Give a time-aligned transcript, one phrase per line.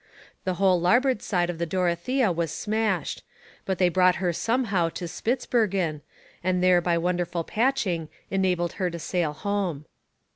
[0.45, 3.21] The whole larboard side of the Dorothea was smashed,
[3.67, 6.01] but they brought her somehow to Spitzbergen,
[6.43, 9.85] and there by wonderful patching enabled her to sail home.